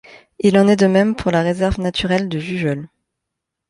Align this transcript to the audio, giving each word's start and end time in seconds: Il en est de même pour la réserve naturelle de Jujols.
Il 0.39 0.57
en 0.57 0.67
est 0.67 0.77
de 0.77 0.87
même 0.87 1.15
pour 1.15 1.29
la 1.29 1.43
réserve 1.43 1.79
naturelle 1.79 2.27
de 2.27 2.39
Jujols. 2.39 2.89